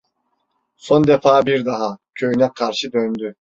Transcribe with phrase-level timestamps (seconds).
[0.77, 3.35] Son defa bir daha, köyüne karşı döndü.